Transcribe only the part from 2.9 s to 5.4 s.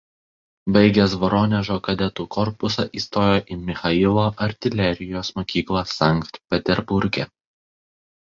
įstojo į Michailo artilerijos